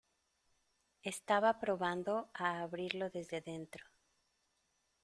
[1.03, 3.85] estaba probando a abrirlo desde dentro.